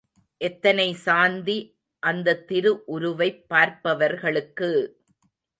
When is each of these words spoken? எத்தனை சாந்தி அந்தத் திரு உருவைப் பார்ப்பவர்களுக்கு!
எத்தனை 0.41 0.93
சாந்தி 1.01 1.57
அந்தத் 2.03 2.47
திரு 2.47 2.83
உருவைப் 2.87 3.49
பார்ப்பவர்களுக்கு! 3.49 4.71